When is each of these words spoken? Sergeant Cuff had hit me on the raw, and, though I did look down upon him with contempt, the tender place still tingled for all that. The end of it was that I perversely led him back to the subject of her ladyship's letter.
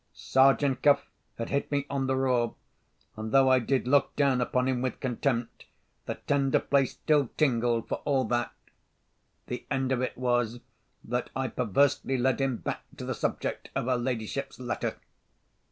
Sergeant 0.15 0.81
Cuff 0.81 1.05
had 1.37 1.49
hit 1.49 1.71
me 1.71 1.85
on 1.87 2.07
the 2.07 2.15
raw, 2.15 2.53
and, 3.15 3.31
though 3.31 3.49
I 3.51 3.59
did 3.59 3.87
look 3.87 4.15
down 4.15 4.41
upon 4.41 4.67
him 4.67 4.81
with 4.81 4.99
contempt, 4.99 5.65
the 6.07 6.15
tender 6.25 6.57
place 6.59 6.93
still 6.93 7.29
tingled 7.37 7.87
for 7.87 7.99
all 8.03 8.23
that. 8.25 8.51
The 9.45 9.63
end 9.69 9.91
of 9.91 10.01
it 10.01 10.17
was 10.17 10.59
that 11.03 11.29
I 11.35 11.49
perversely 11.49 12.17
led 12.17 12.41
him 12.41 12.57
back 12.57 12.81
to 12.97 13.05
the 13.05 13.13
subject 13.13 13.69
of 13.75 13.85
her 13.85 13.95
ladyship's 13.95 14.59
letter. 14.59 14.97